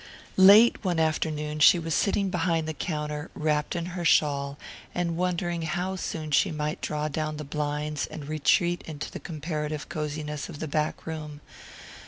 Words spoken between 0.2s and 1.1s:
Late one